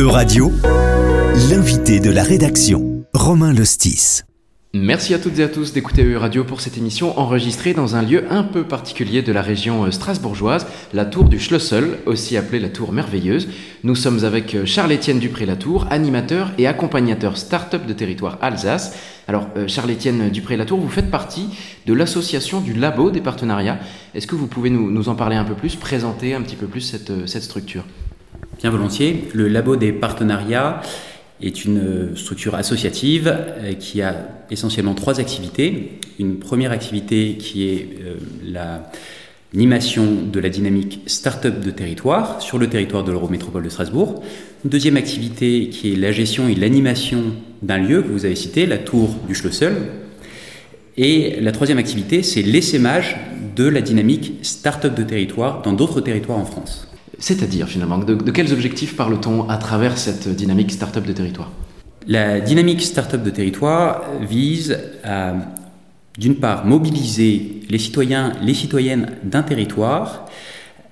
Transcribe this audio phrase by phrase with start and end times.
[0.00, 0.50] E-Radio,
[1.50, 4.22] l'invité de la rédaction, Romain Lostis.
[4.72, 8.02] Merci à toutes et à tous d'écouter E Radio pour cette émission enregistrée dans un
[8.02, 12.60] lieu un peu particulier de la région euh, strasbourgeoise, la tour du Schlossel, aussi appelée
[12.60, 13.48] la tour merveilleuse.
[13.84, 18.96] Nous sommes avec euh, Charles-Étienne Dupré-Latour, animateur et accompagnateur start-up de territoire Alsace.
[19.28, 21.50] Alors euh, Charles-Étienne Dupré-Latour, vous faites partie
[21.84, 23.78] de l'association du Labo des partenariats.
[24.14, 26.80] Est-ce que vous pouvez nous, en parler un peu plus, présenter un petit peu plus
[26.80, 27.84] cette structure?
[28.60, 29.24] Bien volontiers.
[29.32, 30.82] Le Labo des partenariats
[31.40, 35.98] est une structure associative euh, qui a essentiellement trois activités.
[36.18, 38.16] Une première activité qui est euh,
[39.54, 44.22] l'animation de la dynamique start-up de territoire sur le territoire de l'Eurométropole de Strasbourg.
[44.64, 47.32] Une deuxième activité qui est la gestion et l'animation
[47.62, 49.74] d'un lieu que vous avez cité, la tour du Schlossel.
[50.98, 53.16] Et la troisième activité, c'est l'essaimage
[53.56, 56.89] de la dynamique start-up de territoire dans d'autres territoires en France.
[57.20, 61.52] C'est-à-dire finalement, de, quels objectifs parle-t-on à travers cette dynamique start-up de territoire?
[62.06, 65.34] La dynamique start-up de territoire vise à,
[66.18, 70.26] d'une part, mobiliser les citoyens, les citoyennes d'un territoire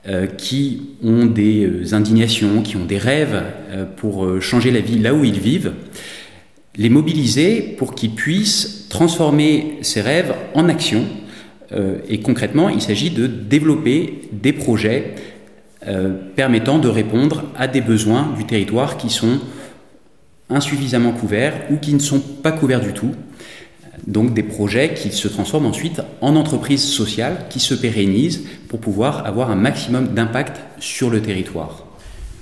[0.06, 4.98] euh, qui ont des euh, indignations, qui ont des rêves euh, pour changer la vie
[4.98, 5.72] là où ils vivent,
[6.76, 11.04] les mobiliser pour qu'ils puissent transformer ces rêves en action.
[12.08, 15.14] et concrètement, il s'agit de développer des projets
[16.36, 19.40] permettant de répondre à des besoins du territoire qui sont
[20.50, 23.14] insuffisamment couverts ou qui ne sont pas couverts du tout.
[24.06, 29.26] Donc des projets qui se transforment ensuite en entreprises sociales qui se pérennisent pour pouvoir
[29.26, 31.87] avoir un maximum d'impact sur le territoire.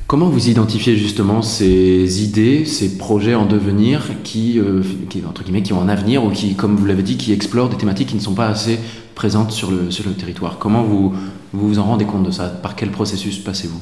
[0.06, 4.82] Comment vous identifiez justement ces idées, ces projets en devenir qui, euh,
[5.28, 8.14] entre ont un avenir ou qui, comme vous l'avez dit, qui explorent des thématiques qui
[8.14, 8.78] ne sont pas assez
[9.16, 10.58] présentes sur le, territoire?
[10.60, 11.12] Comment vous,
[11.52, 12.44] vous en rendez compte de ça?
[12.44, 13.80] Par quel processus passez-vous?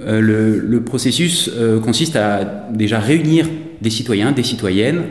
[0.00, 3.48] Euh, le, processus euh, consiste à déjà réunir
[3.82, 5.06] des citoyens, des citoyennes,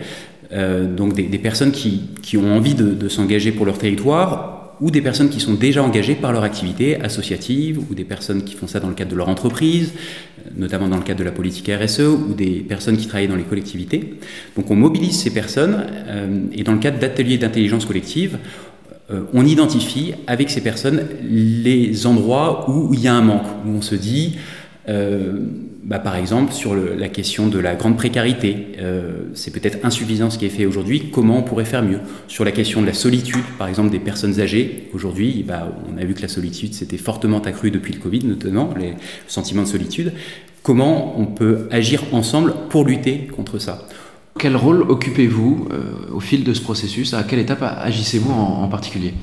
[0.95, 5.30] donc des, personnes qui, qui, ont envie de s'engager pour leur territoire ou des personnes
[5.30, 8.89] qui sont déjà engagées par leur activité associative, ou des personnes qui font ça dans
[8.89, 9.93] le cadre de leur entreprise,
[10.55, 13.43] notamment dans le cadre de la politique RSE, ou des personnes qui travaillent dans les
[13.43, 14.16] collectivités.
[14.55, 18.37] Donc on mobilise ces personnes, euh, et dans le cadre d'ateliers d'intelligence collective,
[19.10, 23.70] euh, on identifie avec ces personnes les endroits où il y a un manque, où
[23.70, 24.57] on se dit, euh,
[24.87, 30.37] bah, par exemple, sur la question de la grande précarité, euh, c'est peut-être insuffisant ce
[30.37, 31.99] qui est fait aujourd'hui, comment on pourrait faire mieux?
[32.27, 36.03] Sur la question de la solitude, par exemple, des personnes âgées, aujourd'hui, bah, on a
[36.03, 38.95] vu que la solitude s'était fortement accrue depuis le Covid, notamment, les
[39.27, 40.11] sentiments de solitude.
[40.61, 43.87] Comment on peut agir ensemble pour lutter contre ça?
[44.37, 47.14] Quel rôle occupez-vous euh, au fil de ce processus?
[47.14, 49.14] À quelle étape agissez-vous en particulier?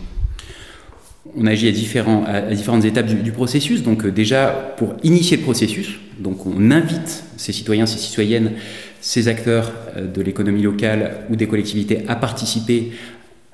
[1.36, 3.82] On agit à, différentes étapes du, processus.
[3.82, 8.52] Donc euh, déjà, pour initier le processus, donc on invite ces citoyens, ces citoyennes,
[9.00, 12.92] ces acteurs euh, de l'économie locale ou des collectivités à participer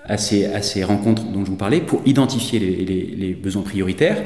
[0.07, 4.17] à ces, rencontres dont je vous parlais pour identifier les, besoins prioritaires.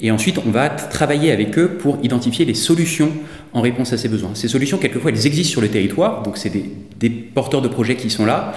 [0.00, 3.10] Et ensuite, on va travailler avec eux pour identifier les solutions
[3.52, 4.30] en réponse à ces besoins.
[4.34, 6.64] Ces solutions, quelquefois, elles existent sur le territoire, donc c'est des,
[6.98, 8.54] des, porteurs de projets qui sont là.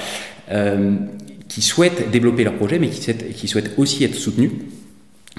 [0.52, 0.92] Euh,
[1.52, 4.52] qui souhaitent développer leur projet, mais qui souhaitent, aussi être soutenus.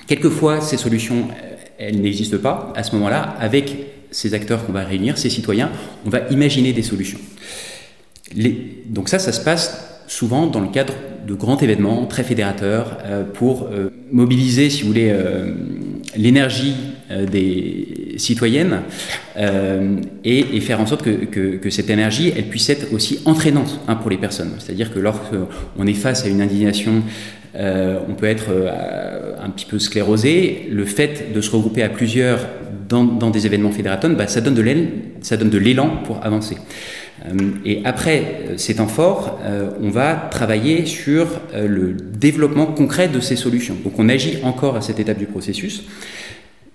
[0.07, 2.71] Quelquefois, ces solutions, euh, elles n'existent pas.
[2.77, 3.75] À ce moment-là, avec
[4.11, 5.71] ces acteurs qu'on va réunir, ces citoyens,
[6.05, 7.19] on va imaginer des solutions.
[8.87, 10.93] donc ça, ça se passe souvent dans le cadre
[11.27, 15.17] de grands événements très fédérateurs euh, pour euh, mobiliser, si vous voulez,
[16.15, 16.75] l'énergie
[17.31, 18.83] des citoyennes
[20.25, 24.17] et, faire en sorte que, cette énergie, elle puisse être aussi entraînante hein, pour les
[24.17, 24.53] personnes.
[24.59, 27.03] C'est-à-dire que lorsqu'on est face à une indignation,
[27.55, 28.51] on peut être
[29.43, 30.69] un petit peu sclérosé.
[30.71, 32.47] Le fait de se regrouper à plusieurs
[32.89, 36.57] dans, des événements fédérateurs, bah, ça donne de l'élan pour avancer.
[37.65, 38.25] Et après
[38.57, 39.39] ces temps forts,
[39.81, 43.77] on va travailler sur le développement concret de ces solutions.
[43.85, 45.85] Donc on agit encore à cette étape du processus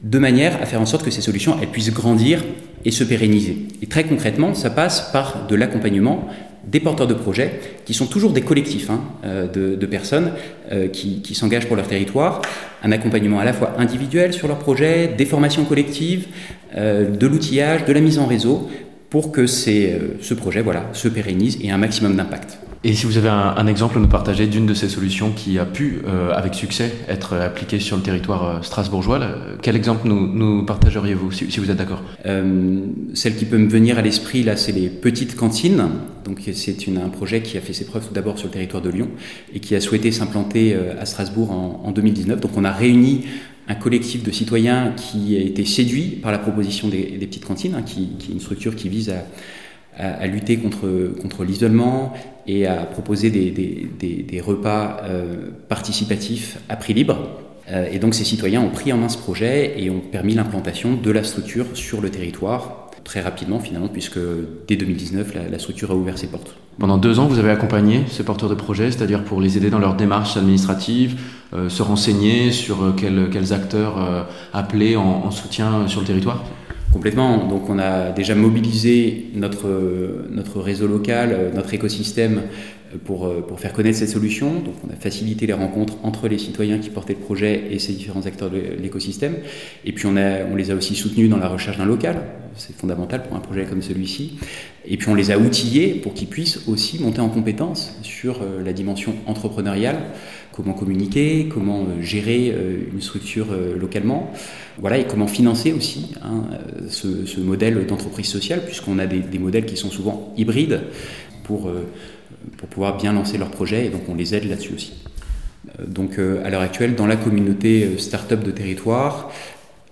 [0.01, 2.43] de manière à faire en sorte que ces solutions puissent grandir
[2.85, 3.57] et se pérenniser.
[3.81, 6.27] Et très concrètement, ça passe par de l'accompagnement
[6.67, 10.33] des porteurs de projets, qui sont toujours des collectifs hein, euh, de, personnes
[10.71, 12.41] euh, qui, s'engagent pour leur territoire,
[12.83, 16.27] un accompagnement à la fois individuel sur leur projet, des formations collectives,
[16.75, 18.69] euh, de l'outillage, de la mise en réseau,
[19.09, 22.59] pour que ce projet se pérennise et ait un maximum d'impact.
[22.83, 25.65] Et si vous avez un, exemple à nous partager d'une de ces solutions qui a
[25.65, 29.19] pu, euh, avec succès, être appliquée sur le territoire euh, strasbourgeois,
[29.61, 32.03] quel exemple nous, partageriez-vous, si, vous êtes d'accord?
[32.25, 32.81] Euh,
[33.13, 35.89] Celle qui peut me venir à l'esprit, là, c'est les petites cantines.
[36.23, 38.89] Donc, c'est un projet qui a fait ses preuves tout d'abord sur le territoire de
[38.89, 39.09] Lyon
[39.53, 42.41] et qui a souhaité s'implanter à Strasbourg en, en, 2019.
[42.41, 43.25] Donc, on a réuni
[43.67, 47.81] un collectif de citoyens qui a été séduit par la proposition des, petites cantines, hein,
[47.81, 49.23] qui, est une structure qui vise à,
[50.27, 52.13] lutter contre, contre l'isolement
[52.47, 57.17] et à proposer des, repas euh, participatifs à prix libre.
[57.69, 60.95] Euh, et donc ces citoyens ont pris en main ce projet et ont permis l'implantation
[60.95, 64.19] de la structure sur le territoire très rapidement finalement, puisque
[64.67, 66.55] dès 2019, la, structure a ouvert ses portes.
[66.77, 69.79] Pendant deux ans, vous avez accompagné ces porteurs de projets, c'est-à-dire pour les aider dans
[69.79, 71.17] leurs démarches administratives,
[71.53, 76.43] euh, se renseigner sur euh, quels, acteurs appeler en, soutien sur le territoire?
[76.97, 77.45] Complètement.
[77.45, 79.67] Donc on a déjà mobilisé notre,
[80.31, 82.41] notre réseau local, notre écosystème
[83.05, 84.53] pour, euh, pour, faire connaître cette solution.
[84.53, 87.93] Donc on a facilité les rencontres entre les citoyens qui portaient le projet et ces
[87.93, 89.35] différents acteurs de l'écosystème.
[89.85, 90.13] Et puis on,
[90.55, 92.21] les a aussi soutenus dans la recherche d'un local.
[92.55, 94.39] C'est fondamental pour un projet comme celui-ci.
[94.85, 98.63] Et puis on les a outillés pour qu'ils puissent aussi monter en compétence sur euh,
[98.63, 99.97] la dimension entrepreneuriale,
[100.53, 102.55] comment communiquer, comment euh, gérer
[102.91, 103.47] une structure
[103.77, 104.31] localement,
[104.79, 106.45] voilà, et comment financer aussi hein,
[106.89, 110.81] ce, ce, modèle d'entreprise sociale, puisqu'on a des, des, modèles qui sont souvent hybrides
[111.43, 111.71] pour
[112.57, 115.03] pour pouvoir bien lancer leur projet et donc on les aide là-dessus aussi.
[115.79, 119.31] Euh, donc euh, à l'heure actuelle, dans la communauté euh, start-up de territoire,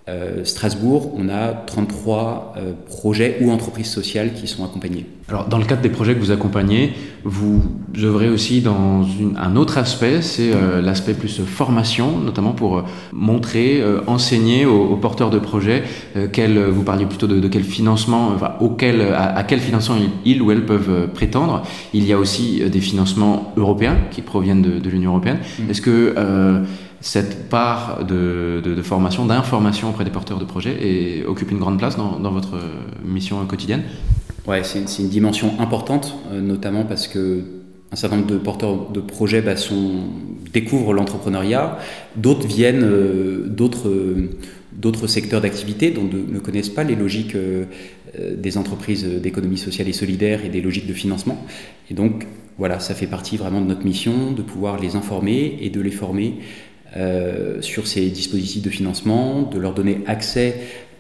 [0.07, 5.07] euh, Strasbourg, on a 33 euh, projets ou entreprises sociales qui sont accompagnés.
[5.30, 6.94] Alors, dans le cadre des projets que vous accompagnez,
[7.24, 7.63] vous
[7.98, 9.04] œuvrez aussi dans
[9.36, 15.40] un autre aspect, c'est euh, l'aspect plus formation, notamment pour montrer, enseigner aux, porteurs de
[15.40, 15.84] projets
[16.31, 20.66] quel, vous parliez plutôt de, quel financement, enfin, auquel, à, quel financement ils, ou elles
[20.66, 21.63] peuvent prétendre.
[21.96, 25.40] Il y a aussi des financements européens qui proviennent de, l'Union européenne.
[25.60, 25.69] Mmh.
[25.72, 26.13] Est-ce que
[27.01, 31.97] cette part de, formation, d'information auprès des porteurs de projets et occupe une grande place
[31.97, 32.57] dans, votre
[33.03, 33.83] mission quotidienne
[34.47, 37.42] Ouais, c'est une dimension importante, euh, notamment parce que
[37.92, 39.56] un certain nombre de porteurs de projets bah,
[40.53, 41.80] découvrent l'entrepreneuriat,
[42.15, 47.65] d'autres viennent euh, d'autres secteurs d'activité dont ne connaissent pas les logiques euh,
[48.36, 51.44] des entreprises d'économie sociale et solidaire et des logiques de financement.
[51.89, 52.27] Et donc,
[52.57, 55.92] voilà, ça fait partie vraiment de notre mission de pouvoir les informer et de les
[55.92, 56.36] former
[56.97, 60.56] euh, sur ces dispositifs de financement, de leur donner accès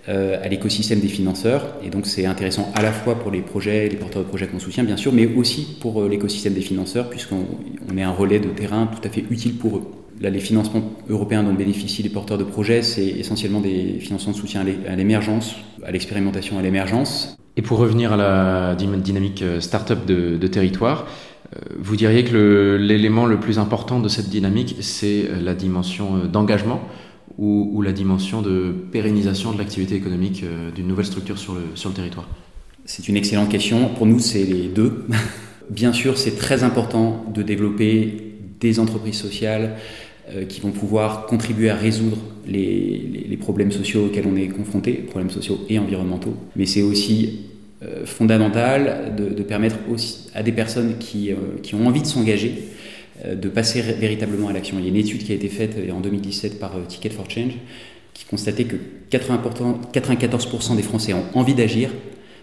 [0.09, 1.77] euh, à l'écosystème des financeurs.
[1.85, 4.59] Et donc c'est intéressant à la fois pour les projets, les porteurs de projets qu'on
[4.59, 8.49] soutient bien sûr, mais aussi pour euh, l'écosystème des financeurs, puisqu'on est un relais de
[8.49, 9.83] terrain tout à fait utile pour eux.
[10.19, 14.37] Là, les financements européens dont bénéficient les porteurs de projets, c'est essentiellement des financements de
[14.37, 15.55] soutien à l'émergence,
[15.85, 17.37] à l'expérimentation à l'émergence.
[17.55, 21.07] Et pour revenir à la dynamique start-up de, de territoire,
[21.77, 26.27] vous diriez que l'élément le, plus important de cette dynamique, c'est euh, la dimension euh,
[26.27, 26.81] d'engagement
[27.37, 31.95] ou, la dimension de pérennisation de l'activité économique d'une nouvelle structure sur le, sur le
[31.95, 32.29] territoire?
[32.85, 33.89] C'est une excellente question.
[33.89, 35.05] Pour nous, c'est les deux.
[35.69, 39.75] Bien sûr, c'est très important de développer des entreprises sociales
[40.47, 45.29] qui vont pouvoir contribuer à résoudre les, les problèmes sociaux auxquels on est confronté, problèmes
[45.29, 46.35] sociaux et environnementaux.
[46.55, 47.41] Mais c'est aussi
[47.83, 52.69] euh, fondamental de, permettre aussi à des personnes qui, euh, qui ont envie de s'engager
[53.25, 54.77] euh, de passer véritablement à l'action.
[54.79, 57.55] Il y a une étude qui a été faite en 2017 par Ticket for Change
[58.13, 58.77] qui constatait que
[59.11, 61.89] 94% des Français ont envie d'agir,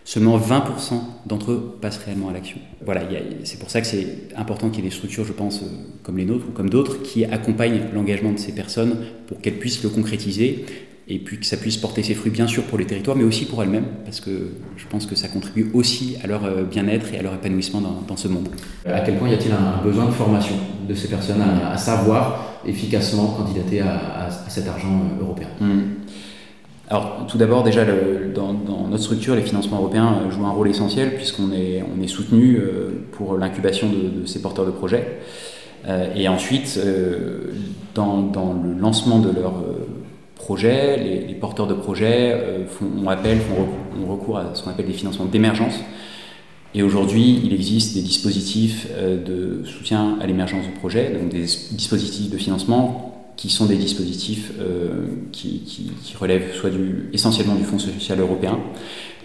[0.05, 2.58] seulement 20% d'entre eux passent réellement à l'action.
[2.85, 3.00] Voilà,
[3.44, 4.06] c'est pour ça que c'est
[4.37, 5.62] important qu'il y ait des structures, je pense,
[6.02, 9.82] comme les nôtres ou comme d'autres, qui accompagnent l'engagement de ces personnes pour qu'elles puissent
[9.82, 10.67] le concrétiser
[11.08, 13.44] et puis que ça puisse porter ses fruits bien sûr pour les territoires, mais aussi
[13.44, 14.31] pour elles-mêmes, parce que
[14.76, 18.16] je pense que ça contribue aussi à leur euh, bien-être et à leur épanouissement dans,
[18.16, 18.49] ce monde.
[18.87, 20.54] À quel point y a-t-il un, besoin de formation
[20.88, 25.49] de ces personnes à, savoir efficacement candidater à, cet argent euh, européen?
[25.61, 25.80] Mmh.
[26.88, 27.85] Alors tout d'abord déjà
[28.35, 32.09] dans, notre structure les financements européens euh, jouent un rôle essentiel puisqu'on est, on est
[32.09, 32.61] soutenu
[33.12, 35.18] pour l'incubation de, ces porteurs de projets
[36.14, 36.78] et ensuite
[37.94, 39.54] dans, dans, le lancement de leur
[40.50, 44.92] les, porteurs de projets euh, font, ont, appel, font recours, à ce qu'on appelle des
[44.92, 45.75] financements d'émergence.
[46.75, 51.42] Et aujourd'hui, il existe des dispositifs euh, de soutien à l'émergence de projets, donc des
[51.42, 55.62] dispositifs de financement qui sont des dispositifs euh, qui,
[56.20, 56.70] relèvent soit
[57.12, 58.58] essentiellement du Fonds social européen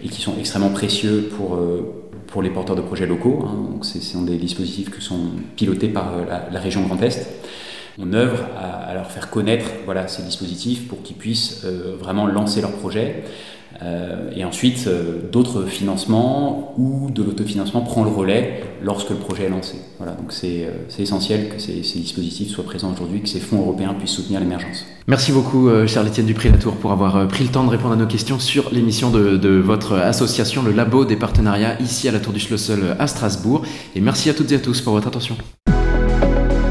[0.02, 3.44] et qui sont extrêmement précieux pour, les porteurs de projets locaux.
[3.44, 3.70] Hein.
[3.70, 6.14] Donc, ce sont des dispositifs qui sont pilotés par
[6.50, 7.37] la région Grand Est
[7.98, 12.60] on œuvre à, leur faire connaître voilà, ces dispositifs pour qu'ils puissent euh, vraiment lancer
[12.60, 13.24] leur projet.
[13.82, 19.44] Euh, et ensuite, euh, d'autres financements ou de l'autofinancement prend le relais lorsque le projet
[19.44, 19.76] est lancé.
[19.98, 24.12] Voilà, donc c'est essentiel que ces, dispositifs soient présents aujourd'hui, que ces fonds européens puissent
[24.12, 24.84] soutenir l'émergence.
[25.06, 28.72] Merci beaucoup, Charles-Étienne Dupré-Latour, pour avoir pris le temps de répondre à nos questions sur
[28.72, 32.96] l'émission de, de, votre association, le Labo des partenariats, ici à la Tour du Schlossel
[32.98, 33.62] à Strasbourg.
[33.94, 35.36] Et merci à toutes et à tous pour votre attention.